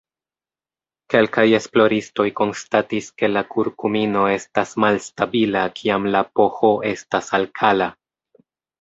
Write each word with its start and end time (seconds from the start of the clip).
Kelkaj 1.13 1.43
esploristoj 1.57 2.25
konstatis 2.41 3.11
ke 3.23 3.31
la 3.35 3.45
kurkumino 3.53 4.25
estas 4.39 4.75
malstabila 4.87 5.69
kiam 5.79 6.13
la 6.19 6.27
pH 6.37 6.69
estas 6.99 7.35
alkala. 7.43 7.95